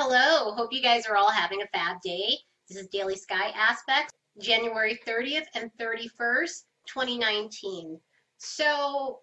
Hello, 0.00 0.52
hope 0.52 0.72
you 0.72 0.80
guys 0.80 1.06
are 1.06 1.16
all 1.16 1.28
having 1.28 1.60
a 1.60 1.66
fab 1.76 2.00
day. 2.02 2.36
This 2.68 2.78
is 2.78 2.86
Daily 2.86 3.16
Sky 3.16 3.48
Aspects, 3.48 4.14
January 4.40 4.96
30th 5.04 5.46
and 5.56 5.72
31st, 5.76 6.62
2019. 6.86 7.98
So, 8.36 9.18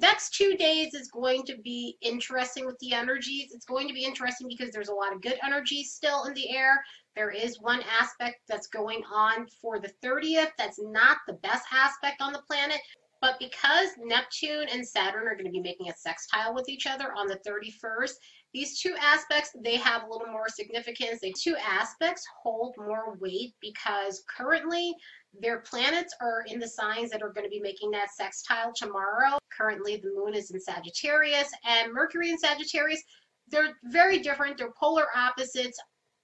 next 0.00 0.34
two 0.36 0.56
days 0.56 0.94
is 0.94 1.10
going 1.10 1.42
to 1.46 1.56
be 1.64 1.96
interesting 2.02 2.66
with 2.66 2.78
the 2.78 2.94
energies. 2.94 3.50
It's 3.52 3.64
going 3.64 3.88
to 3.88 3.94
be 3.94 4.04
interesting 4.04 4.46
because 4.46 4.72
there's 4.72 4.90
a 4.90 4.94
lot 4.94 5.12
of 5.12 5.22
good 5.22 5.40
energies 5.44 5.92
still 5.92 6.22
in 6.26 6.34
the 6.34 6.56
air. 6.56 6.80
There 7.16 7.32
is 7.32 7.60
one 7.60 7.82
aspect 8.00 8.42
that's 8.48 8.68
going 8.68 9.02
on 9.12 9.48
for 9.60 9.80
the 9.80 9.92
30th 10.04 10.52
that's 10.56 10.78
not 10.80 11.16
the 11.26 11.34
best 11.34 11.64
aspect 11.72 12.22
on 12.22 12.32
the 12.32 12.42
planet. 12.48 12.78
But 13.22 13.38
because 13.38 13.90
Neptune 13.98 14.66
and 14.68 14.86
Saturn 14.86 15.28
are 15.28 15.34
going 15.34 15.46
to 15.46 15.52
be 15.52 15.60
making 15.60 15.88
a 15.88 15.96
sextile 15.96 16.52
with 16.52 16.68
each 16.68 16.88
other 16.88 17.14
on 17.16 17.28
the 17.28 17.38
31st, 17.46 18.14
these 18.52 18.80
two 18.80 18.96
aspects, 19.00 19.54
they 19.62 19.76
have 19.76 20.02
a 20.02 20.12
little 20.12 20.26
more 20.26 20.48
significance. 20.48 21.20
The 21.20 21.32
two 21.40 21.54
aspects 21.56 22.26
hold 22.42 22.74
more 22.76 23.16
weight 23.20 23.54
because 23.60 24.24
currently 24.36 24.92
their 25.40 25.60
planets 25.60 26.12
are 26.20 26.42
in 26.48 26.58
the 26.58 26.66
signs 26.66 27.10
that 27.10 27.22
are 27.22 27.32
going 27.32 27.46
to 27.46 27.50
be 27.50 27.60
making 27.60 27.92
that 27.92 28.10
sextile 28.12 28.72
tomorrow. 28.74 29.38
Currently 29.56 29.98
the 29.98 30.12
moon 30.16 30.34
is 30.34 30.50
in 30.50 30.60
Sagittarius 30.60 31.48
and 31.64 31.92
Mercury 31.92 32.30
in 32.30 32.38
Sagittarius. 32.38 33.04
They're 33.48 33.78
very 33.84 34.18
different. 34.18 34.58
They're 34.58 34.72
polar 34.72 35.06
opposites. 35.16 35.78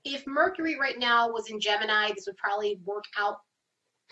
If 0.05 0.27
Mercury 0.27 0.77
right 0.79 0.99
now 0.99 1.31
was 1.31 1.49
in 1.49 1.61
Gemini, 1.61 2.09
this 2.09 2.27
would 2.27 2.37
probably 2.39 2.81
work 2.85 3.05
out 3.17 3.37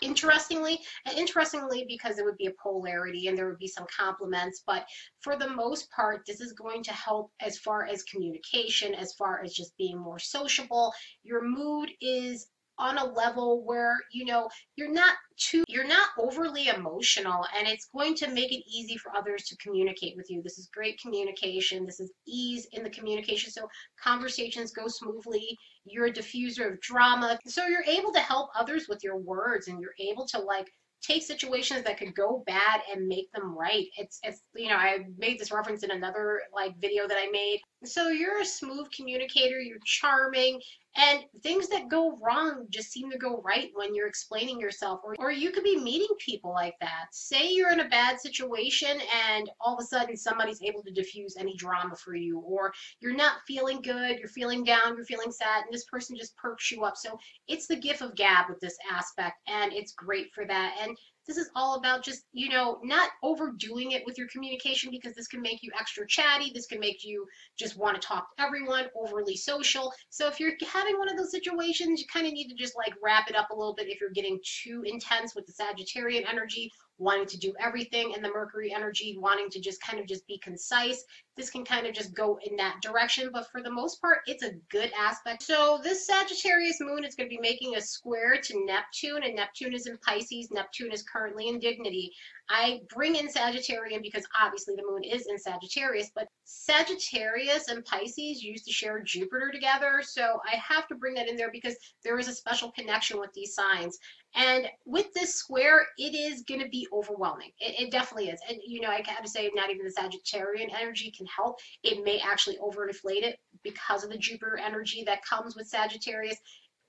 interestingly 0.01 0.79
and 1.05 1.17
interestingly 1.17 1.85
because 1.87 2.19
it 2.19 2.25
would 2.25 2.37
be 2.37 2.47
a 2.47 2.53
polarity 2.61 3.27
and 3.27 3.37
there 3.37 3.47
would 3.47 3.57
be 3.57 3.67
some 3.67 3.85
complements 3.95 4.63
but 4.65 4.85
for 5.21 5.35
the 5.37 5.49
most 5.49 5.89
part 5.91 6.21
this 6.25 6.41
is 6.41 6.53
going 6.53 6.83
to 6.83 6.93
help 6.93 7.31
as 7.39 7.57
far 7.57 7.85
as 7.85 8.03
communication 8.03 8.93
as 8.93 9.13
far 9.13 9.41
as 9.43 9.53
just 9.53 9.77
being 9.77 9.97
more 9.97 10.19
sociable. 10.19 10.93
Your 11.23 11.43
mood 11.43 11.91
is 12.01 12.47
on 12.79 12.97
a 12.97 13.05
level 13.05 13.63
where 13.65 13.97
you 14.11 14.25
know 14.25 14.49
you're 14.75 14.91
not 14.91 15.15
too 15.37 15.63
you're 15.67 15.87
not 15.87 16.09
overly 16.19 16.67
emotional 16.67 17.45
and 17.57 17.67
it's 17.67 17.87
going 17.93 18.15
to 18.15 18.27
make 18.29 18.51
it 18.51 18.63
easy 18.69 18.97
for 18.97 19.15
others 19.15 19.43
to 19.43 19.57
communicate 19.57 20.15
with 20.15 20.29
you. 20.29 20.41
This 20.41 20.57
is 20.57 20.69
great 20.73 20.99
communication. 20.99 21.85
This 21.85 21.99
is 21.99 22.11
ease 22.27 22.67
in 22.71 22.83
the 22.83 22.89
communication. 22.89 23.51
So 23.51 23.67
conversations 24.01 24.71
go 24.71 24.87
smoothly. 24.87 25.57
You're 25.85 26.07
a 26.07 26.13
diffuser 26.13 26.73
of 26.73 26.81
drama. 26.81 27.39
So 27.47 27.67
you're 27.67 27.83
able 27.83 28.11
to 28.13 28.19
help 28.19 28.49
others 28.57 28.87
with 28.89 29.03
your 29.03 29.17
words 29.17 29.67
and 29.67 29.79
you're 29.81 29.95
able 29.99 30.25
to 30.27 30.39
like 30.39 30.67
take 31.01 31.23
situations 31.23 31.83
that 31.83 31.97
could 31.97 32.15
go 32.15 32.43
bad 32.45 32.81
and 32.91 33.07
make 33.07 33.31
them 33.31 33.57
right. 33.57 33.85
It's 33.97 34.19
it's 34.23 34.41
you 34.55 34.69
know, 34.69 34.75
I 34.75 35.05
made 35.17 35.39
this 35.39 35.51
reference 35.51 35.83
in 35.83 35.91
another 35.91 36.41
like 36.53 36.79
video 36.79 37.07
that 37.07 37.17
I 37.17 37.29
made. 37.31 37.59
So 37.85 38.09
you're 38.09 38.41
a 38.41 38.45
smooth 38.45 38.87
communicator, 38.95 39.59
you're 39.59 39.77
charming, 39.85 40.59
and 40.97 41.23
things 41.43 41.67
that 41.69 41.89
go 41.89 42.17
wrong 42.21 42.65
just 42.69 42.91
seem 42.91 43.11
to 43.11 43.17
go 43.17 43.41
right 43.45 43.69
when 43.75 43.93
you're 43.93 44.07
explaining 44.07 44.59
yourself. 44.59 45.01
Or, 45.03 45.15
or 45.19 45.31
you 45.31 45.51
could 45.51 45.63
be 45.63 45.79
meeting 45.79 46.15
people 46.17 46.51
like 46.51 46.73
that. 46.81 47.05
Say 47.11 47.51
you're 47.51 47.71
in 47.71 47.81
a 47.81 47.89
bad 47.89 48.19
situation 48.19 48.99
and 49.29 49.49
all 49.61 49.75
of 49.75 49.83
a 49.83 49.85
sudden 49.85 50.17
somebody's 50.17 50.61
able 50.63 50.81
to 50.83 50.91
diffuse 50.91 51.37
any 51.37 51.55
drama 51.55 51.95
for 51.95 52.15
you. 52.15 52.39
Or 52.39 52.73
you're 52.99 53.15
not 53.15 53.41
feeling 53.45 53.81
good, 53.81 54.17
you're 54.17 54.27
feeling 54.27 54.63
down, 54.63 54.95
you're 54.95 55.05
feeling 55.05 55.31
sad, 55.31 55.65
and 55.65 55.73
this 55.73 55.85
person 55.85 56.17
just 56.17 56.35
perks 56.35 56.71
you 56.71 56.83
up. 56.83 56.97
So 56.97 57.19
it's 57.47 57.67
the 57.67 57.75
gift 57.75 58.01
of 58.01 58.15
gab 58.15 58.49
with 58.49 58.59
this 58.59 58.77
aspect, 58.91 59.37
and 59.47 59.71
it's 59.73 59.93
great 59.93 60.33
for 60.33 60.45
that. 60.45 60.77
And 60.81 60.97
this 61.27 61.37
is 61.37 61.49
all 61.55 61.75
about 61.75 62.03
just, 62.03 62.23
you 62.31 62.49
know, 62.49 62.79
not 62.83 63.09
overdoing 63.21 63.91
it 63.91 64.03
with 64.05 64.17
your 64.17 64.27
communication 64.27 64.89
because 64.89 65.13
this 65.13 65.27
can 65.27 65.41
make 65.41 65.61
you 65.61 65.71
extra 65.77 66.07
chatty. 66.07 66.51
This 66.53 66.67
can 66.67 66.79
make 66.79 67.03
you 67.03 67.25
just 67.57 67.77
want 67.77 68.01
to 68.01 68.07
talk 68.07 68.35
to 68.35 68.43
everyone, 68.43 68.85
overly 68.95 69.35
social. 69.35 69.93
So 70.09 70.27
if 70.27 70.39
you're 70.39 70.53
having 70.71 70.97
one 70.97 71.09
of 71.09 71.17
those 71.17 71.31
situations, 71.31 71.99
you 71.99 72.07
kind 72.11 72.25
of 72.25 72.33
need 72.33 72.47
to 72.49 72.55
just 72.55 72.75
like 72.77 72.93
wrap 73.03 73.29
it 73.29 73.35
up 73.35 73.49
a 73.51 73.55
little 73.55 73.75
bit 73.75 73.87
if 73.87 73.99
you're 73.99 74.09
getting 74.09 74.39
too 74.43 74.83
intense 74.85 75.35
with 75.35 75.45
the 75.45 75.53
Sagittarian 75.53 76.27
energy 76.27 76.71
wanting 76.97 77.27
to 77.27 77.37
do 77.37 77.53
everything 77.59 78.13
and 78.15 78.23
the 78.23 78.29
Mercury 78.29 78.73
energy 78.73 79.17
wanting 79.19 79.49
to 79.51 79.59
just 79.59 79.81
kind 79.81 79.99
of 79.99 80.07
just 80.07 80.25
be 80.27 80.37
concise. 80.39 81.03
This 81.35 81.49
can 81.51 81.63
kind 81.63 81.85
of 81.85 81.93
just 81.93 82.15
go 82.15 82.39
in 82.43 82.55
that 82.55 82.81
direction, 82.81 83.29
but 83.31 83.47
for 83.51 83.61
the 83.61 83.69
most 83.69 84.01
part, 84.01 84.19
it's 84.25 84.43
a 84.43 84.55
good 84.71 84.91
aspect. 84.99 85.43
So 85.43 85.79
this 85.83 86.07
Sagittarius 86.07 86.79
moon 86.81 87.05
is 87.05 87.13
going 87.13 87.29
to 87.29 87.35
be 87.35 87.39
making 87.39 87.75
a 87.75 87.81
square 87.81 88.39
to 88.41 88.65
Neptune, 88.65 89.23
and 89.23 89.35
Neptune 89.35 89.73
is 89.73 89.85
in 89.85 89.97
Pisces. 89.99 90.49
Neptune 90.51 90.91
is 90.91 91.03
currently 91.03 91.49
in 91.49 91.59
dignity. 91.59 92.11
I 92.49 92.79
bring 92.93 93.15
in 93.15 93.27
Sagittarian 93.27 94.01
because 94.01 94.25
obviously 94.41 94.75
the 94.75 94.87
moon 94.89 95.03
is 95.03 95.27
in 95.27 95.37
Sagittarius, 95.37 96.09
but 96.15 96.27
Sagittarius 96.45 97.67
and 97.67 97.85
Pisces 97.85 98.41
used 98.41 98.65
to 98.65 98.71
share 98.71 99.03
Jupiter 99.03 99.51
together. 99.51 100.01
So 100.01 100.39
I 100.51 100.55
have 100.55 100.87
to 100.87 100.95
bring 100.95 101.13
that 101.15 101.27
in 101.27 101.35
there 101.35 101.51
because 101.51 101.75
there 102.03 102.17
is 102.17 102.27
a 102.27 102.33
special 102.33 102.71
connection 102.71 103.19
with 103.19 103.33
these 103.33 103.53
signs. 103.53 103.99
And 104.37 104.67
with 104.85 105.11
this 105.13 105.33
square, 105.33 105.87
it 105.97 106.13
is 106.13 106.43
going 106.43 106.61
to 106.61 106.69
be 106.69 106.87
overwhelming. 106.93 107.51
It, 107.59 107.87
it, 107.87 107.91
definitely 107.91 108.29
is. 108.29 108.39
And, 108.47 108.59
you 108.65 108.81
know, 108.81 108.89
I 108.89 109.01
have 109.07 109.23
to 109.23 109.29
say, 109.29 109.49
not 109.55 109.71
even 109.71 109.83
the 109.83 109.91
Sagittarian 109.91 110.69
energy 110.79 111.11
can 111.11 111.25
help. 111.25 111.57
It 111.83 112.03
may 112.03 112.19
actually 112.19 112.57
overinflate 112.57 113.23
it 113.23 113.39
because 113.63 114.03
of 114.03 114.11
the 114.11 114.17
Jupiter 114.17 114.59
energy 114.63 115.03
that 115.05 115.25
comes 115.25 115.55
with 115.55 115.67
Sagittarius. 115.67 116.37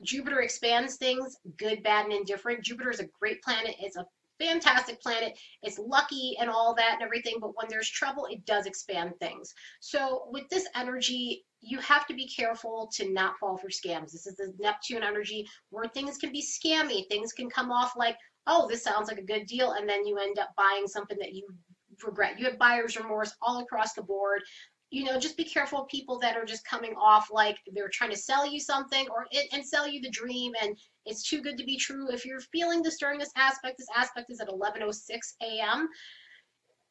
Jupiter 0.02 0.42
expands 0.42 0.96
things, 0.96 1.38
good, 1.56 1.82
bad, 1.82 2.04
and 2.04 2.12
indifferent. 2.12 2.62
Jupiter 2.62 2.90
is 2.90 3.00
a 3.00 3.08
great 3.18 3.42
planet. 3.42 3.74
It's 3.80 3.96
a 3.96 4.06
fantastic 4.38 5.00
planet. 5.00 5.38
It's 5.62 5.78
lucky 5.78 6.36
and 6.40 6.48
all 6.50 6.74
that 6.74 6.94
and 6.94 7.02
everything, 7.02 7.36
but 7.40 7.56
when 7.56 7.66
there's 7.68 7.90
trouble, 7.90 8.26
it 8.30 8.44
does 8.46 8.66
expand 8.66 9.12
things. 9.18 9.54
So 9.80 10.28
with 10.30 10.48
this 10.48 10.66
energy, 10.74 11.44
you 11.60 11.78
have 11.80 12.06
to 12.06 12.14
be 12.14 12.28
careful 12.28 12.88
to 12.94 13.12
not 13.12 13.38
fall 13.38 13.56
for 13.56 13.68
scams. 13.68 14.12
This 14.12 14.26
is 14.26 14.36
the 14.36 14.54
Neptune 14.58 15.02
energy 15.02 15.46
where 15.70 15.88
things 15.88 16.18
can 16.18 16.32
be 16.32 16.42
scammy. 16.42 17.08
Things 17.08 17.32
can 17.32 17.50
come 17.50 17.70
off 17.72 17.94
like, 17.96 18.16
oh, 18.46 18.68
this 18.68 18.82
sounds 18.82 19.08
like 19.08 19.18
a 19.18 19.22
good 19.22 19.46
deal, 19.46 19.72
and 19.72 19.88
then 19.88 20.06
you 20.06 20.18
end 20.18 20.38
up 20.38 20.50
buying 20.56 20.86
something 20.86 21.18
that 21.18 21.34
you 21.34 21.46
regret. 22.04 22.38
You 22.38 22.46
have 22.46 22.58
buyer's 22.58 22.96
remorse 22.96 23.34
all 23.42 23.60
across 23.60 23.92
the 23.92 24.02
board 24.02 24.42
you 24.90 25.04
know, 25.04 25.18
just 25.18 25.36
be 25.36 25.44
careful 25.44 25.82
of 25.82 25.88
people 25.88 26.18
that 26.20 26.36
are 26.36 26.44
just 26.44 26.66
coming 26.66 26.94
off 26.94 27.28
like 27.30 27.58
they're 27.74 27.90
trying 27.92 28.10
to 28.10 28.16
sell 28.16 28.50
you 28.50 28.58
something 28.58 29.06
or 29.10 29.26
and 29.52 29.64
sell 29.64 29.86
you 29.86 30.00
the 30.00 30.10
dream 30.10 30.52
and 30.62 30.76
it's 31.04 31.28
too 31.28 31.42
good 31.42 31.58
to 31.58 31.64
be 31.64 31.76
true. 31.76 32.10
If 32.10 32.24
you're 32.24 32.40
feeling 32.40 32.82
this 32.82 32.98
during 32.98 33.18
this 33.18 33.32
aspect, 33.36 33.76
this 33.78 33.88
aspect 33.94 34.30
is 34.30 34.40
at 34.40 34.48
11:06 34.48 35.18
a.m. 35.42 35.88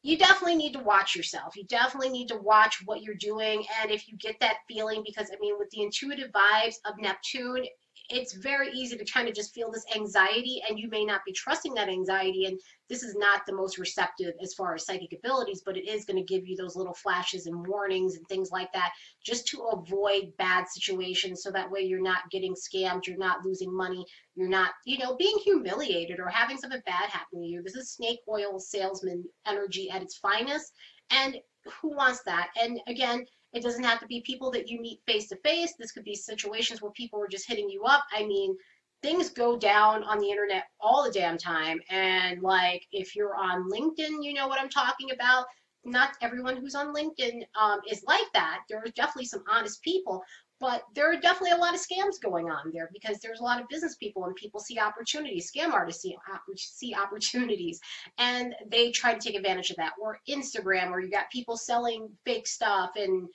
You 0.02 0.16
definitely 0.16 0.54
need 0.54 0.74
to 0.74 0.78
watch 0.78 1.16
yourself. 1.16 1.56
You 1.56 1.64
definitely 1.64 2.10
need 2.10 2.28
to 2.28 2.36
watch 2.36 2.80
what 2.84 3.02
you're 3.02 3.16
doing 3.16 3.64
and 3.82 3.90
if 3.90 4.06
you 4.06 4.16
get 4.16 4.38
that 4.40 4.58
feeling 4.68 5.02
because 5.04 5.30
I 5.32 5.36
mean 5.40 5.56
with 5.58 5.70
the 5.70 5.82
intuitive 5.82 6.30
vibes 6.30 6.76
of 6.84 6.94
Neptune, 6.98 7.64
it's 8.08 8.32
very 8.34 8.70
easy 8.72 8.96
to 8.96 9.04
kind 9.04 9.28
of 9.28 9.34
just 9.34 9.54
feel 9.54 9.70
this 9.70 9.84
anxiety 9.94 10.62
and 10.68 10.78
you 10.78 10.88
may 10.88 11.04
not 11.04 11.20
be 11.26 11.32
trusting 11.32 11.74
that 11.74 11.88
anxiety 11.88 12.46
and 12.46 12.58
this 12.88 13.02
is 13.02 13.14
not 13.16 13.42
the 13.46 13.54
most 13.54 13.76
receptive 13.78 14.32
as 14.42 14.54
far 14.54 14.74
as 14.74 14.86
psychic 14.86 15.12
abilities 15.12 15.62
but 15.64 15.76
it 15.76 15.88
is 15.88 16.04
going 16.04 16.16
to 16.16 16.34
give 16.34 16.46
you 16.46 16.56
those 16.56 16.76
little 16.76 16.94
flashes 16.94 17.46
and 17.46 17.66
warnings 17.66 18.16
and 18.16 18.26
things 18.26 18.50
like 18.50 18.72
that 18.72 18.90
just 19.24 19.46
to 19.46 19.62
avoid 19.72 20.32
bad 20.38 20.66
situations 20.68 21.42
so 21.42 21.50
that 21.50 21.70
way 21.70 21.80
you're 21.80 22.02
not 22.02 22.30
getting 22.30 22.54
scammed 22.54 23.06
you're 23.06 23.18
not 23.18 23.44
losing 23.44 23.74
money 23.74 24.04
you're 24.34 24.48
not 24.48 24.70
you 24.86 24.98
know 24.98 25.16
being 25.16 25.36
humiliated 25.44 26.20
or 26.20 26.28
having 26.28 26.56
something 26.56 26.80
bad 26.86 27.10
happen 27.10 27.40
to 27.40 27.46
you. 27.46 27.62
This 27.62 27.74
is 27.74 27.90
snake 27.90 28.20
oil 28.28 28.58
salesman 28.58 29.24
energy 29.46 29.90
at 29.90 30.02
its 30.02 30.16
finest 30.16 30.72
and 31.10 31.36
who 31.80 31.94
wants 31.94 32.22
that? 32.24 32.48
And 32.60 32.80
again 32.86 33.26
it 33.52 33.62
doesn't 33.62 33.84
have 33.84 34.00
to 34.00 34.06
be 34.06 34.20
people 34.20 34.50
that 34.52 34.68
you 34.68 34.80
meet 34.80 35.00
face 35.06 35.28
to 35.28 35.36
face. 35.36 35.74
This 35.78 35.92
could 35.92 36.04
be 36.04 36.14
situations 36.14 36.82
where 36.82 36.92
people 36.92 37.20
are 37.22 37.28
just 37.28 37.48
hitting 37.48 37.68
you 37.70 37.84
up. 37.84 38.04
I 38.12 38.26
mean, 38.26 38.56
things 39.02 39.30
go 39.30 39.56
down 39.56 40.02
on 40.04 40.18
the 40.18 40.30
internet 40.30 40.64
all 40.80 41.04
the 41.04 41.12
damn 41.12 41.38
time. 41.38 41.80
And 41.88 42.42
like, 42.42 42.86
if 42.92 43.16
you're 43.16 43.36
on 43.36 43.70
LinkedIn, 43.70 44.22
you 44.22 44.34
know 44.34 44.48
what 44.48 44.60
I'm 44.60 44.68
talking 44.68 45.12
about. 45.12 45.46
Not 45.84 46.16
everyone 46.20 46.56
who's 46.56 46.74
on 46.74 46.94
LinkedIn 46.94 47.42
um, 47.58 47.80
is 47.90 48.02
like 48.06 48.26
that. 48.34 48.60
There 48.68 48.78
are 48.78 48.90
definitely 48.96 49.26
some 49.26 49.44
honest 49.50 49.82
people, 49.82 50.22
but 50.60 50.82
there 50.94 51.10
are 51.10 51.20
definitely 51.20 51.52
a 51.52 51.56
lot 51.56 51.74
of 51.74 51.80
scams 51.80 52.20
going 52.22 52.50
on 52.50 52.72
there 52.72 52.90
because 52.92 53.18
there's 53.20 53.40
a 53.40 53.44
lot 53.44 53.60
of 53.60 53.68
business 53.68 53.96
people 53.96 54.24
and 54.24 54.34
people 54.34 54.60
see 54.60 54.78
opportunities. 54.78 55.50
Scam 55.50 55.72
artists 55.72 56.02
see, 56.02 56.16
see 56.56 56.94
opportunities 56.94 57.80
and 58.18 58.54
they 58.70 58.90
try 58.90 59.14
to 59.14 59.20
take 59.20 59.36
advantage 59.36 59.70
of 59.70 59.76
that. 59.76 59.92
Or 60.00 60.18
Instagram, 60.28 60.90
where 60.90 61.00
you 61.00 61.10
got 61.10 61.30
people 61.30 61.56
selling 61.56 62.08
fake 62.24 62.46
stuff 62.46 62.90
and 62.96 63.28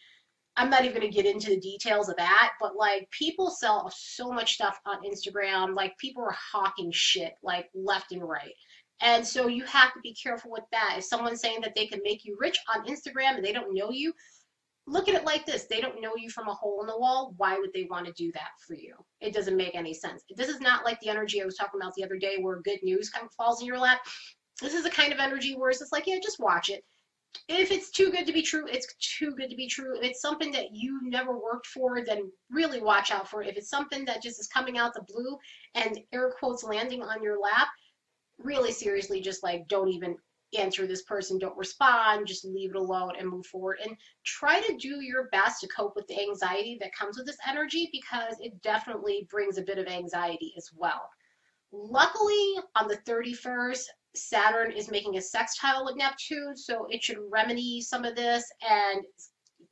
I'm 0.55 0.69
not 0.69 0.85
even 0.85 0.99
going 0.99 1.11
to 1.11 1.15
get 1.15 1.25
into 1.25 1.49
the 1.49 1.59
details 1.59 2.09
of 2.09 2.17
that, 2.17 2.51
but 2.59 2.75
like 2.75 3.09
people 3.09 3.49
sell 3.49 3.91
so 3.95 4.31
much 4.31 4.53
stuff 4.53 4.79
on 4.85 5.03
Instagram. 5.03 5.75
Like 5.75 5.97
people 5.97 6.23
are 6.23 6.37
hawking 6.51 6.91
shit 6.91 7.33
like 7.41 7.69
left 7.73 8.11
and 8.11 8.21
right. 8.21 8.53
And 9.01 9.25
so 9.25 9.47
you 9.47 9.65
have 9.65 9.93
to 9.93 9.99
be 10.01 10.13
careful 10.13 10.51
with 10.51 10.63
that. 10.71 10.95
If 10.97 11.05
someone's 11.05 11.41
saying 11.41 11.61
that 11.61 11.73
they 11.75 11.87
can 11.87 12.01
make 12.03 12.23
you 12.23 12.37
rich 12.39 12.57
on 12.73 12.85
Instagram 12.85 13.35
and 13.35 13.43
they 13.43 13.51
don't 13.51 13.73
know 13.73 13.89
you, 13.89 14.13
look 14.85 15.07
at 15.07 15.15
it 15.15 15.25
like 15.25 15.45
this. 15.45 15.65
They 15.65 15.79
don't 15.79 16.01
know 16.01 16.13
you 16.17 16.29
from 16.29 16.47
a 16.47 16.53
hole 16.53 16.81
in 16.81 16.87
the 16.87 16.97
wall. 16.97 17.33
Why 17.37 17.57
would 17.57 17.71
they 17.73 17.87
want 17.89 18.05
to 18.05 18.13
do 18.13 18.31
that 18.33 18.49
for 18.67 18.75
you? 18.75 18.95
It 19.21 19.33
doesn't 19.33 19.55
make 19.55 19.75
any 19.75 19.93
sense. 19.93 20.23
This 20.35 20.49
is 20.49 20.59
not 20.59 20.83
like 20.83 20.99
the 20.99 21.09
energy 21.09 21.41
i 21.41 21.45
was 21.45 21.55
talking 21.55 21.79
about 21.79 21.93
the 21.95 22.03
other 22.03 22.17
day 22.17 22.37
where 22.39 22.61
good 22.61 22.79
news 22.83 23.09
kind 23.09 23.25
of 23.25 23.33
falls 23.33 23.61
in 23.61 23.67
your 23.67 23.79
lap. 23.79 23.99
This 24.61 24.73
is 24.73 24.83
the 24.83 24.89
kind 24.89 25.13
of 25.13 25.19
energy 25.19 25.55
where 25.55 25.69
it's 25.69 25.79
just 25.79 25.91
like 25.91 26.07
yeah 26.07 26.17
just 26.21 26.39
watch 26.39 26.69
it. 26.69 26.83
If 27.47 27.71
it's 27.71 27.89
too 27.89 28.11
good 28.11 28.27
to 28.27 28.33
be 28.33 28.43
true, 28.43 28.67
it's 28.67 28.93
too 29.17 29.31
good 29.31 29.49
to 29.49 29.55
be 29.55 29.67
true. 29.67 29.97
If 29.97 30.03
it's 30.03 30.21
something 30.21 30.51
that 30.51 30.67
you 30.71 30.99
never 31.03 31.33
worked 31.33 31.65
for, 31.65 32.03
then 32.05 32.31
really 32.51 32.79
watch 32.79 33.11
out 33.11 33.27
for 33.27 33.41
it. 33.41 33.49
If 33.49 33.57
it's 33.57 33.69
something 33.69 34.05
that 34.05 34.21
just 34.21 34.39
is 34.39 34.47
coming 34.47 34.77
out 34.77 34.93
the 34.93 35.01
blue 35.07 35.37
and 35.73 35.99
air 36.11 36.31
quotes 36.37 36.63
landing 36.63 37.01
on 37.01 37.23
your 37.23 37.39
lap, 37.39 37.69
really 38.37 38.71
seriously, 38.71 39.19
just 39.19 39.41
like 39.41 39.67
don't 39.67 39.89
even 39.89 40.15
answer 40.57 40.87
this 40.87 41.03
person, 41.03 41.37
don't 41.37 41.57
respond, 41.57 42.27
just 42.27 42.45
leave 42.45 42.71
it 42.71 42.75
alone 42.75 43.13
and 43.17 43.29
move 43.29 43.45
forward. 43.45 43.79
And 43.83 43.95
try 44.25 44.61
to 44.61 44.77
do 44.77 45.01
your 45.01 45.29
best 45.31 45.61
to 45.61 45.67
cope 45.67 45.95
with 45.95 46.07
the 46.07 46.19
anxiety 46.19 46.77
that 46.81 46.95
comes 46.95 47.17
with 47.17 47.25
this 47.25 47.37
energy 47.47 47.89
because 47.91 48.35
it 48.39 48.61
definitely 48.61 49.27
brings 49.29 49.57
a 49.57 49.63
bit 49.63 49.77
of 49.77 49.87
anxiety 49.87 50.53
as 50.57 50.69
well. 50.75 51.09
Luckily, 51.71 52.55
on 52.75 52.87
the 52.87 52.97
31st, 53.07 53.85
Saturn 54.15 54.71
is 54.71 54.91
making 54.91 55.17
a 55.17 55.21
sextile 55.21 55.85
with 55.85 55.95
Neptune, 55.95 56.55
so 56.55 56.85
it 56.89 57.03
should 57.03 57.17
remedy 57.31 57.81
some 57.81 58.05
of 58.05 58.15
this. 58.15 58.45
And 58.69 59.03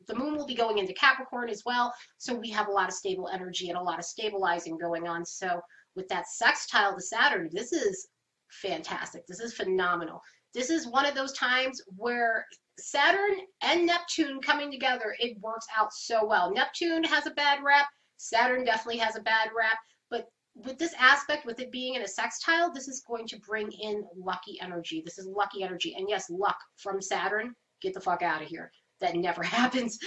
the 0.08 0.16
moon 0.16 0.36
will 0.36 0.48
be 0.48 0.56
going 0.56 0.80
into 0.80 0.94
Capricorn 0.94 1.50
as 1.50 1.64
well, 1.66 1.94
so 2.18 2.34
we 2.34 2.50
have 2.50 2.68
a 2.68 2.72
lot 2.72 2.90
of 2.90 2.96
stable 2.96 3.30
energy 3.32 3.70
and 3.70 3.78
a 3.78 3.82
lot 3.82 4.00
of 4.00 4.06
stabilizing 4.06 4.78
going 4.78 5.08
on. 5.08 5.26
So 5.26 5.62
with 5.96 6.08
that 6.10 6.28
sextile 6.28 6.96
to 6.96 7.02
Saturn, 7.02 7.50
this 7.52 7.72
is 7.72 8.08
fantastic. 8.50 9.28
This 9.28 9.40
is 9.40 9.54
phenomenal. 9.54 10.22
This 10.54 10.70
is 10.70 10.88
one 10.88 11.06
of 11.06 11.16
those 11.16 11.34
times 11.34 11.82
where 11.96 12.46
Saturn 12.78 13.38
and 13.62 13.86
Neptune 13.86 14.42
coming 14.42 14.72
together, 14.72 15.16
it 15.20 15.40
works 15.42 15.68
out 15.78 15.94
so 15.94 16.26
well. 16.26 16.52
Neptune 16.52 17.04
has 17.04 17.28
a 17.28 17.32
bad 17.32 17.60
rap. 17.64 17.88
Saturn 18.18 18.66
definitely 18.66 18.98
has 18.98 19.16
a 19.16 19.22
bad 19.22 19.50
rap. 19.58 19.78
But 20.10 20.28
with 20.56 20.78
this 20.78 20.94
aspect, 21.00 21.46
with 21.46 21.60
it 21.60 21.72
being 21.72 21.96
in 21.96 22.02
a 22.02 22.08
sextile, 22.08 22.72
this 22.72 22.88
is 22.88 23.04
going 23.08 23.28
to 23.28 23.40
bring 23.40 23.72
in 23.72 24.04
lucky 24.18 24.60
energy. 24.62 25.02
This 25.06 25.18
is 25.18 25.28
lucky 25.28 25.64
energy. 25.64 25.96
And 25.98 26.08
yes, 26.10 26.30
luck 26.30 26.58
from 26.78 27.02
Saturn, 27.02 27.54
get 27.82 27.94
the 27.94 28.02
fuck 28.02 28.22
out 28.22 28.42
of 28.42 28.48
here. 28.48 28.72
That 29.00 29.16
never 29.16 29.44
happens. 29.60 29.98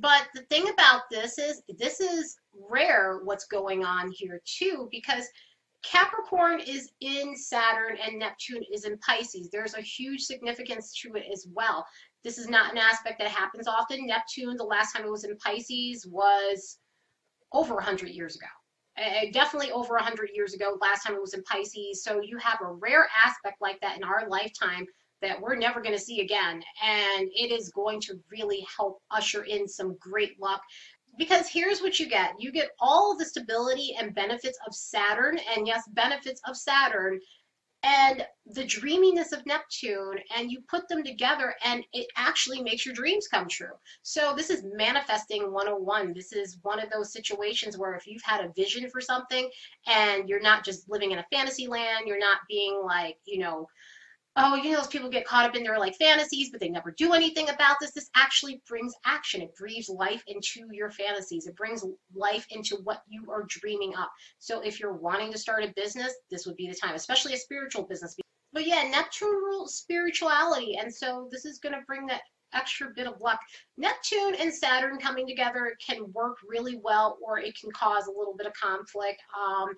But 0.00 0.26
the 0.34 0.42
thing 0.50 0.68
about 0.68 1.02
this 1.10 1.38
is, 1.38 1.62
this 1.78 2.00
is 2.00 2.36
rare 2.68 3.20
what's 3.22 3.46
going 3.46 3.84
on 3.84 4.10
here 4.10 4.40
too, 4.44 4.88
because 4.90 5.26
Capricorn 5.90 6.60
is 6.60 6.90
in 7.00 7.36
Saturn 7.36 7.96
and 8.04 8.18
Neptune 8.18 8.62
is 8.72 8.84
in 8.84 8.98
Pisces. 8.98 9.50
There's 9.50 9.74
a 9.74 9.80
huge 9.80 10.22
significance 10.22 10.92
to 11.02 11.14
it 11.14 11.24
as 11.32 11.46
well. 11.52 11.86
This 12.24 12.38
is 12.38 12.48
not 12.48 12.72
an 12.72 12.78
aspect 12.78 13.18
that 13.20 13.28
happens 13.28 13.68
often. 13.68 14.06
Neptune, 14.06 14.56
the 14.56 14.64
last 14.64 14.92
time 14.92 15.04
it 15.04 15.10
was 15.10 15.24
in 15.24 15.36
Pisces, 15.38 16.06
was 16.10 16.78
over 17.52 17.74
100 17.74 18.10
years 18.10 18.36
ago. 18.36 18.46
Uh, 18.98 19.30
definitely 19.32 19.70
over 19.72 19.94
100 19.94 20.30
years 20.34 20.54
ago, 20.54 20.76
last 20.80 21.04
time 21.04 21.14
it 21.14 21.20
was 21.20 21.34
in 21.34 21.42
Pisces. 21.44 22.02
So 22.02 22.20
you 22.20 22.38
have 22.38 22.58
a 22.62 22.72
rare 22.72 23.08
aspect 23.24 23.60
like 23.60 23.80
that 23.80 23.96
in 23.96 24.04
our 24.04 24.28
lifetime 24.28 24.86
that 25.22 25.40
we're 25.40 25.56
never 25.56 25.80
going 25.80 25.94
to 25.94 26.02
see 26.02 26.20
again. 26.20 26.62
And 26.82 27.28
it 27.34 27.52
is 27.52 27.70
going 27.70 28.00
to 28.02 28.14
really 28.30 28.66
help 28.76 29.00
usher 29.10 29.44
in 29.44 29.68
some 29.68 29.96
great 30.00 30.40
luck 30.40 30.62
because 31.18 31.48
here's 31.48 31.80
what 31.80 31.98
you 31.98 32.08
get 32.08 32.34
you 32.38 32.52
get 32.52 32.70
all 32.80 33.16
the 33.16 33.24
stability 33.24 33.94
and 33.98 34.14
benefits 34.14 34.58
of 34.66 34.74
Saturn, 34.74 35.38
and 35.54 35.66
yes, 35.66 35.82
benefits 35.92 36.40
of 36.46 36.56
Saturn, 36.56 37.20
and 37.82 38.26
the 38.46 38.64
dreaminess 38.64 39.32
of 39.32 39.46
Neptune, 39.46 40.18
and 40.36 40.50
you 40.50 40.60
put 40.68 40.88
them 40.88 41.04
together, 41.04 41.54
and 41.62 41.84
it 41.92 42.06
actually 42.16 42.60
makes 42.60 42.84
your 42.84 42.94
dreams 42.94 43.28
come 43.28 43.48
true. 43.48 43.74
So, 44.02 44.34
this 44.34 44.50
is 44.50 44.64
manifesting 44.64 45.52
101. 45.52 46.12
This 46.12 46.32
is 46.32 46.58
one 46.62 46.80
of 46.80 46.90
those 46.90 47.12
situations 47.12 47.78
where 47.78 47.94
if 47.94 48.06
you've 48.06 48.22
had 48.22 48.44
a 48.44 48.52
vision 48.56 48.90
for 48.90 49.00
something 49.00 49.48
and 49.86 50.28
you're 50.28 50.40
not 50.40 50.64
just 50.64 50.88
living 50.90 51.12
in 51.12 51.18
a 51.18 51.26
fantasy 51.32 51.68
land, 51.68 52.06
you're 52.06 52.18
not 52.18 52.38
being 52.48 52.82
like, 52.84 53.18
you 53.24 53.38
know, 53.38 53.68
oh, 54.36 54.54
you 54.54 54.70
know, 54.70 54.78
those 54.78 54.86
people 54.86 55.08
get 55.08 55.26
caught 55.26 55.48
up 55.48 55.56
in 55.56 55.62
their 55.62 55.78
like 55.78 55.96
fantasies, 55.96 56.50
but 56.50 56.60
they 56.60 56.68
never 56.68 56.90
do 56.90 57.14
anything 57.14 57.48
about 57.48 57.76
this. 57.80 57.92
This 57.92 58.10
actually 58.14 58.62
brings 58.68 58.94
action. 59.04 59.40
It 59.40 59.56
breathes 59.56 59.88
life 59.88 60.22
into 60.26 60.68
your 60.72 60.90
fantasies. 60.90 61.46
It 61.46 61.56
brings 61.56 61.84
life 62.14 62.46
into 62.50 62.76
what 62.84 63.02
you 63.08 63.30
are 63.30 63.46
dreaming 63.48 63.94
up. 63.96 64.10
So 64.38 64.60
if 64.60 64.78
you're 64.78 64.92
wanting 64.92 65.32
to 65.32 65.38
start 65.38 65.64
a 65.64 65.72
business, 65.74 66.12
this 66.30 66.46
would 66.46 66.56
be 66.56 66.68
the 66.68 66.74
time, 66.74 66.94
especially 66.94 67.32
a 67.34 67.38
spiritual 67.38 67.84
business. 67.84 68.16
But 68.52 68.66
yeah, 68.66 68.82
Neptune 68.90 69.28
rules 69.28 69.76
spirituality. 69.76 70.76
And 70.76 70.92
so 70.92 71.28
this 71.30 71.44
is 71.44 71.58
going 71.58 71.74
to 71.74 71.84
bring 71.86 72.06
that 72.06 72.22
extra 72.52 72.88
bit 72.94 73.06
of 73.06 73.20
luck. 73.20 73.40
Neptune 73.76 74.34
and 74.38 74.52
Saturn 74.52 74.98
coming 74.98 75.26
together 75.26 75.74
can 75.84 76.10
work 76.12 76.36
really 76.46 76.78
well, 76.82 77.18
or 77.22 77.38
it 77.38 77.58
can 77.58 77.70
cause 77.72 78.06
a 78.06 78.18
little 78.18 78.34
bit 78.36 78.46
of 78.46 78.52
conflict. 78.54 79.20
Um, 79.38 79.68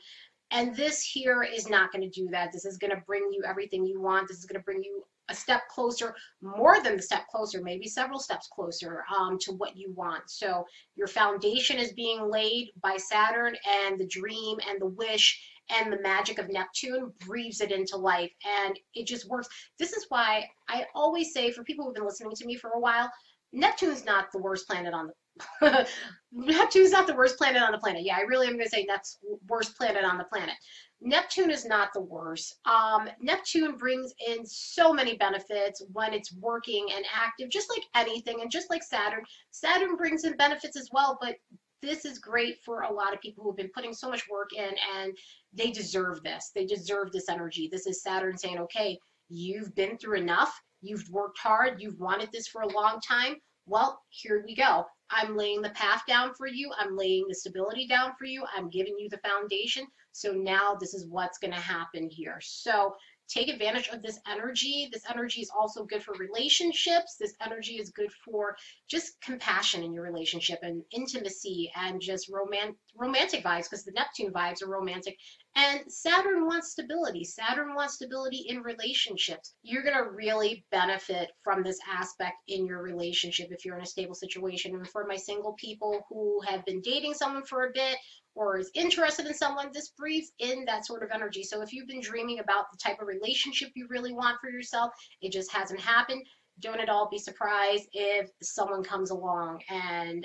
and 0.50 0.74
this 0.74 1.02
here 1.02 1.42
is 1.42 1.68
not 1.68 1.92
going 1.92 2.02
to 2.02 2.20
do 2.20 2.28
that. 2.30 2.52
This 2.52 2.64
is 2.64 2.78
going 2.78 2.90
to 2.90 3.02
bring 3.06 3.28
you 3.32 3.42
everything 3.46 3.84
you 3.84 4.00
want. 4.00 4.28
This 4.28 4.38
is 4.38 4.46
going 4.46 4.60
to 4.60 4.64
bring 4.64 4.82
you 4.82 5.04
a 5.28 5.34
step 5.34 5.68
closer, 5.68 6.14
more 6.40 6.82
than 6.82 6.96
the 6.96 7.02
step 7.02 7.26
closer, 7.28 7.60
maybe 7.62 7.86
several 7.86 8.18
steps 8.18 8.48
closer 8.50 9.04
um, 9.14 9.38
to 9.40 9.52
what 9.52 9.76
you 9.76 9.92
want. 9.92 10.22
So 10.30 10.64
your 10.96 11.06
foundation 11.06 11.76
is 11.76 11.92
being 11.92 12.30
laid 12.30 12.70
by 12.82 12.96
Saturn, 12.96 13.54
and 13.84 13.98
the 13.98 14.06
dream 14.06 14.58
and 14.68 14.80
the 14.80 14.86
wish 14.86 15.38
and 15.70 15.92
the 15.92 16.00
magic 16.00 16.38
of 16.38 16.48
Neptune 16.48 17.12
breathes 17.26 17.60
it 17.60 17.72
into 17.72 17.96
life, 17.96 18.30
and 18.64 18.78
it 18.94 19.06
just 19.06 19.28
works. 19.28 19.48
This 19.78 19.92
is 19.92 20.06
why 20.08 20.48
I 20.70 20.86
always 20.94 21.34
say 21.34 21.50
for 21.50 21.62
people 21.62 21.84
who've 21.84 21.94
been 21.94 22.06
listening 22.06 22.32
to 22.36 22.46
me 22.46 22.56
for 22.56 22.70
a 22.70 22.80
while, 22.80 23.10
Neptune's 23.52 24.04
not 24.04 24.26
the 24.32 24.38
worst 24.38 24.66
planet 24.66 24.94
on 24.94 25.08
the 25.08 25.12
Neptune's 26.32 26.90
not 26.90 27.06
the 27.06 27.14
worst 27.14 27.38
planet 27.38 27.62
on 27.62 27.72
the 27.72 27.78
planet. 27.78 28.02
Yeah, 28.02 28.16
I 28.16 28.22
really 28.22 28.46
am 28.46 28.54
going 28.54 28.64
to 28.64 28.70
say 28.70 28.84
that's 28.88 29.18
worst 29.48 29.76
planet 29.76 30.04
on 30.04 30.18
the 30.18 30.24
planet. 30.24 30.54
Neptune 31.00 31.50
is 31.50 31.64
not 31.64 31.90
the 31.94 32.00
worst. 32.00 32.56
Um, 32.64 33.08
Neptune 33.20 33.76
brings 33.76 34.12
in 34.26 34.44
so 34.44 34.92
many 34.92 35.16
benefits 35.16 35.82
when 35.92 36.12
it's 36.12 36.34
working 36.34 36.88
and 36.94 37.04
active, 37.14 37.50
just 37.50 37.70
like 37.70 37.84
anything, 37.94 38.40
and 38.40 38.50
just 38.50 38.68
like 38.68 38.82
Saturn. 38.82 39.22
Saturn 39.50 39.96
brings 39.96 40.24
in 40.24 40.36
benefits 40.36 40.76
as 40.76 40.88
well, 40.92 41.18
but 41.20 41.36
this 41.80 42.04
is 42.04 42.18
great 42.18 42.56
for 42.64 42.82
a 42.82 42.92
lot 42.92 43.14
of 43.14 43.20
people 43.20 43.44
who've 43.44 43.56
been 43.56 43.70
putting 43.72 43.94
so 43.94 44.10
much 44.10 44.28
work 44.28 44.50
in 44.52 44.74
and 44.96 45.16
they 45.52 45.70
deserve 45.70 46.22
this. 46.24 46.50
They 46.54 46.66
deserve 46.66 47.12
this 47.12 47.28
energy. 47.28 47.68
This 47.70 47.86
is 47.86 48.02
Saturn 48.02 48.36
saying, 48.36 48.58
okay, 48.58 48.98
you've 49.28 49.74
been 49.76 49.96
through 49.96 50.18
enough. 50.18 50.52
You've 50.80 51.08
worked 51.10 51.38
hard. 51.38 51.80
You've 51.80 51.98
wanted 51.98 52.30
this 52.32 52.48
for 52.48 52.62
a 52.62 52.68
long 52.68 53.00
time. 53.00 53.36
Well, 53.66 54.00
here 54.10 54.42
we 54.46 54.54
go. 54.54 54.86
I'm 55.10 55.36
laying 55.36 55.62
the 55.62 55.70
path 55.70 56.02
down 56.06 56.34
for 56.34 56.46
you. 56.46 56.70
I'm 56.78 56.96
laying 56.96 57.26
the 57.28 57.34
stability 57.34 57.86
down 57.86 58.12
for 58.18 58.24
you. 58.24 58.44
I'm 58.56 58.68
giving 58.68 58.96
you 58.98 59.08
the 59.08 59.18
foundation. 59.18 59.86
So 60.12 60.32
now 60.32 60.76
this 60.78 60.94
is 60.94 61.06
what's 61.06 61.38
going 61.38 61.52
to 61.52 61.60
happen 61.60 62.08
here. 62.10 62.38
So 62.40 62.94
take 63.28 63.48
advantage 63.48 63.88
of 63.88 64.02
this 64.02 64.18
energy. 64.30 64.88
This 64.92 65.04
energy 65.08 65.40
is 65.40 65.50
also 65.56 65.84
good 65.84 66.02
for 66.02 66.14
relationships. 66.14 67.16
This 67.18 67.34
energy 67.44 67.74
is 67.74 67.90
good 67.90 68.10
for 68.24 68.56
just 68.88 69.20
compassion 69.20 69.82
in 69.82 69.92
your 69.92 70.04
relationship 70.04 70.60
and 70.62 70.82
intimacy 70.90 71.70
and 71.76 72.00
just 72.00 72.30
romantic 72.30 72.76
romantic 72.96 73.44
vibes 73.44 73.64
because 73.64 73.84
the 73.84 73.92
Neptune 73.92 74.32
vibes 74.32 74.62
are 74.62 74.68
romantic. 74.68 75.16
And 75.58 75.80
Saturn 75.90 76.46
wants 76.46 76.70
stability. 76.70 77.24
Saturn 77.24 77.74
wants 77.74 77.94
stability 77.94 78.44
in 78.48 78.62
relationships. 78.62 79.54
You're 79.64 79.82
going 79.82 79.96
to 79.96 80.08
really 80.12 80.64
benefit 80.70 81.32
from 81.42 81.64
this 81.64 81.80
aspect 81.92 82.36
in 82.46 82.64
your 82.64 82.80
relationship 82.80 83.48
if 83.50 83.64
you're 83.64 83.76
in 83.76 83.82
a 83.82 83.86
stable 83.86 84.14
situation. 84.14 84.76
And 84.76 84.88
for 84.88 85.04
my 85.08 85.16
single 85.16 85.54
people 85.54 86.06
who 86.08 86.40
have 86.46 86.64
been 86.64 86.80
dating 86.80 87.14
someone 87.14 87.42
for 87.42 87.64
a 87.64 87.72
bit 87.74 87.96
or 88.36 88.58
is 88.58 88.70
interested 88.74 89.26
in 89.26 89.34
someone, 89.34 89.70
this 89.72 89.88
breathes 89.98 90.30
in 90.38 90.64
that 90.66 90.86
sort 90.86 91.02
of 91.02 91.10
energy. 91.12 91.42
So 91.42 91.60
if 91.60 91.72
you've 91.72 91.88
been 91.88 92.02
dreaming 92.02 92.38
about 92.38 92.66
the 92.70 92.78
type 92.78 93.00
of 93.00 93.08
relationship 93.08 93.70
you 93.74 93.88
really 93.90 94.12
want 94.12 94.38
for 94.40 94.50
yourself, 94.50 94.92
it 95.22 95.32
just 95.32 95.50
hasn't 95.50 95.80
happened. 95.80 96.24
Don't 96.60 96.78
at 96.78 96.88
all 96.88 97.08
be 97.10 97.18
surprised 97.18 97.88
if 97.92 98.30
someone 98.42 98.84
comes 98.84 99.10
along 99.10 99.62
and 99.68 100.24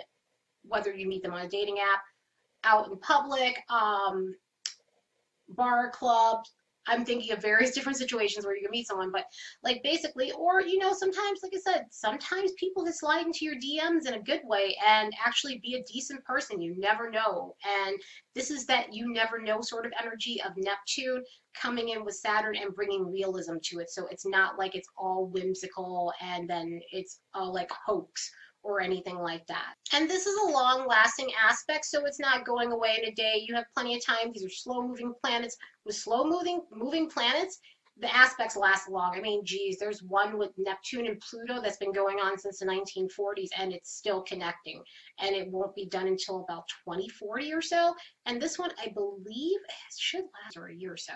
whether 0.62 0.94
you 0.94 1.08
meet 1.08 1.24
them 1.24 1.34
on 1.34 1.44
a 1.44 1.50
dating 1.50 1.80
app, 1.80 2.02
out 2.64 2.88
in 2.88 2.98
public, 3.00 3.58
um, 3.72 4.36
bar, 5.50 5.92
club, 5.92 6.44
I'm 6.88 7.06
thinking 7.06 7.32
of 7.32 7.42
various 7.42 7.72
different 7.72 7.98
situations 7.98 8.46
where 8.46 8.58
you 8.58 8.68
meet 8.70 8.88
someone, 8.88 9.12
but 9.12 9.26
like 9.64 9.82
basically, 9.84 10.32
or 10.34 10.62
you 10.62 10.78
know, 10.78 10.94
sometimes, 10.94 11.40
like 11.42 11.54
I 11.56 11.60
said, 11.60 11.86
sometimes 11.92 12.52
people 12.58 12.86
just 12.86 13.00
slide 13.00 13.26
into 13.26 13.46
your 13.46 13.56
DMs 13.56 14.06
in 14.06 14.16
a 14.16 14.22
good 14.22 14.42
way 14.44 14.76
and 14.86 15.14
actually 15.26 15.60
be 15.60 15.76
a 15.76 15.84
decent 15.84 16.24
person. 16.26 16.62
You 16.62 16.76
never 16.78 17.10
know. 17.10 17.56
And 17.86 17.98
this 18.36 18.52
is 18.52 18.66
that 18.66 18.94
you 18.94 19.14
never 19.14 19.42
know 19.42 19.62
sort 19.62 19.86
of 19.86 19.94
energy 20.02 20.42
of 20.44 20.52
Neptune 20.58 21.24
coming 21.56 21.90
in 21.90 22.04
with 22.04 22.16
Saturn 22.16 22.56
and 22.58 22.76
bringing 22.76 23.10
realism 23.10 23.56
to 23.64 23.80
it. 23.80 23.90
So 23.90 24.08
it's 24.08 24.26
not 24.26 24.58
like 24.58 24.76
it's 24.76 24.90
all 24.98 25.28
whimsical 25.28 26.12
and 26.22 26.50
then 26.50 26.82
it's 26.92 27.20
all 27.34 27.54
like 27.54 27.72
hoax 27.86 28.30
or 28.64 28.82
anything 28.82 29.18
like 29.18 29.46
that. 29.48 29.76
And 29.94 30.10
this 30.10 30.26
is 30.26 30.36
a 30.42 30.52
long 30.52 30.88
lasting 30.88 31.30
aspect, 31.42 31.86
so 31.86 32.06
it's 32.06 32.20
not 32.20 32.46
going 32.46 32.72
away 32.72 32.98
in 33.02 33.10
a 33.10 33.16
day. 33.16 33.44
You 33.46 33.56
have 33.56 33.66
plenty 33.76 33.96
of 33.96 34.06
time. 34.06 34.32
These 34.34 34.46
are 34.46 34.50
slow 34.50 34.88
moving 34.88 35.14
planets. 35.22 35.58
With 35.86 35.96
slow 35.96 36.24
moving 36.24 36.62
moving 36.72 37.10
planets, 37.10 37.60
the 37.98 38.14
aspects 38.16 38.56
last 38.56 38.90
long. 38.90 39.14
I 39.16 39.22
mean, 39.22 39.46
geez, 39.46 39.78
there's 39.78 40.02
one 40.02 40.38
with 40.38 40.52
Neptune 40.58 41.06
and 41.06 41.20
Pluto 41.20 41.62
that's 41.62 41.78
been 41.78 41.92
going 41.92 42.18
on 42.18 42.40
since 42.40 42.60
the 42.60 42.66
1940s 42.66 43.50
and 43.58 43.72
it's 43.72 43.96
still 43.96 44.24
connecting. 44.24 44.82
And 45.20 45.36
it 45.36 45.52
won't 45.52 45.76
be 45.76 45.86
done 45.86 46.08
until 46.08 46.44
about 46.44 46.64
2040 46.88 47.54
or 47.54 47.62
so. 47.62 47.94
And 48.26 48.42
this 48.42 48.58
one, 48.58 48.72
I 48.82 48.90
believe, 48.90 49.60
should 49.98 50.24
last 50.24 50.56
for 50.56 50.68
a 50.68 50.76
year 50.76 50.94
or 50.94 50.98
so. 50.98 51.14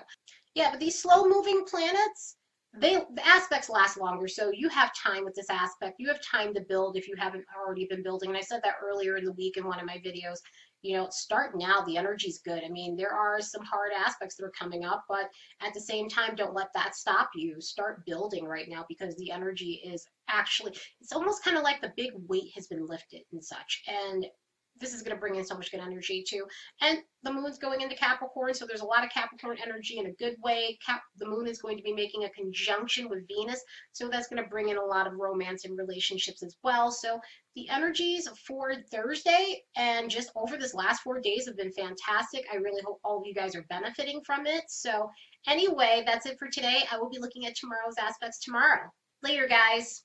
Yeah, 0.53 0.71
but 0.71 0.79
these 0.79 1.01
slow 1.01 1.27
moving 1.27 1.65
planets, 1.65 2.35
they 2.75 2.95
the 3.15 3.27
aspects 3.27 3.69
last 3.69 3.97
longer 3.97 4.27
so 4.27 4.51
you 4.53 4.69
have 4.69 4.91
time 4.93 5.23
with 5.23 5.33
this 5.35 5.49
aspect. 5.49 5.95
You 5.99 6.07
have 6.09 6.21
time 6.21 6.53
to 6.53 6.61
build 6.61 6.97
if 6.97 7.07
you 7.07 7.15
haven't 7.17 7.45
already 7.57 7.85
been 7.85 8.03
building 8.03 8.29
and 8.29 8.37
i 8.37 8.41
said 8.41 8.61
that 8.63 8.75
earlier 8.83 9.17
in 9.17 9.25
the 9.25 9.31
week 9.33 9.57
in 9.57 9.65
one 9.65 9.79
of 9.79 9.85
my 9.85 9.97
videos 10.05 10.39
you 10.81 10.95
know 10.95 11.07
start 11.09 11.55
now 11.55 11.81
the 11.81 11.97
energy's 11.97 12.39
good. 12.39 12.63
I 12.63 12.69
mean 12.69 12.95
there 12.95 13.13
are 13.13 13.41
some 13.41 13.63
hard 13.63 13.91
aspects 13.97 14.35
that 14.35 14.45
are 14.45 14.53
coming 14.57 14.85
up 14.85 15.05
but 15.09 15.29
at 15.61 15.73
the 15.73 15.81
same 15.81 16.07
time 16.07 16.35
don't 16.35 16.53
let 16.53 16.71
that 16.73 16.95
stop 16.95 17.29
you. 17.35 17.59
Start 17.59 18.05
building 18.05 18.45
right 18.45 18.67
now 18.69 18.85
because 18.87 19.15
the 19.15 19.31
energy 19.31 19.81
is 19.85 20.05
actually 20.29 20.75
it's 21.01 21.13
almost 21.13 21.43
kind 21.43 21.57
of 21.57 21.63
like 21.63 21.81
the 21.81 21.93
big 21.97 22.11
weight 22.27 22.51
has 22.55 22.67
been 22.67 22.85
lifted 22.85 23.21
and 23.31 23.43
such 23.43 23.83
and 23.87 24.25
this 24.79 24.93
is 24.93 25.01
going 25.01 25.15
to 25.15 25.19
bring 25.19 25.35
in 25.35 25.45
so 25.45 25.55
much 25.55 25.71
good 25.71 25.79
energy 25.79 26.23
too. 26.27 26.45
And 26.81 26.99
the 27.23 27.33
moon's 27.33 27.57
going 27.57 27.81
into 27.81 27.95
Capricorn, 27.95 28.53
so 28.53 28.65
there's 28.65 28.81
a 28.81 28.85
lot 28.85 29.03
of 29.03 29.09
Capricorn 29.09 29.57
energy 29.63 29.97
in 29.97 30.07
a 30.07 30.13
good 30.13 30.35
way. 30.43 30.77
Cap 30.85 31.01
the 31.17 31.27
moon 31.27 31.47
is 31.47 31.61
going 31.61 31.77
to 31.77 31.83
be 31.83 31.93
making 31.93 32.23
a 32.23 32.29
conjunction 32.29 33.09
with 33.09 33.27
Venus, 33.27 33.61
so 33.91 34.07
that's 34.07 34.27
going 34.27 34.41
to 34.41 34.49
bring 34.49 34.69
in 34.69 34.77
a 34.77 34.83
lot 34.83 35.07
of 35.07 35.13
romance 35.13 35.65
and 35.65 35.77
relationships 35.77 36.43
as 36.43 36.55
well. 36.63 36.91
So 36.91 37.19
the 37.55 37.67
energies 37.69 38.27
for 38.45 38.73
Thursday 38.91 39.63
and 39.75 40.09
just 40.09 40.31
over 40.35 40.57
this 40.57 40.73
last 40.73 41.01
four 41.01 41.19
days 41.19 41.47
have 41.47 41.57
been 41.57 41.71
fantastic. 41.73 42.45
I 42.51 42.57
really 42.57 42.81
hope 42.85 42.99
all 43.03 43.19
of 43.19 43.25
you 43.25 43.33
guys 43.33 43.55
are 43.55 43.65
benefiting 43.69 44.21
from 44.25 44.45
it. 44.45 44.63
So 44.69 45.09
anyway, 45.47 46.03
that's 46.05 46.25
it 46.25 46.37
for 46.37 46.49
today. 46.49 46.83
I 46.91 46.97
will 46.97 47.09
be 47.09 47.19
looking 47.19 47.47
at 47.47 47.55
tomorrow's 47.55 47.97
aspects 47.99 48.39
tomorrow. 48.39 48.91
Later, 49.23 49.47
guys. 49.47 50.03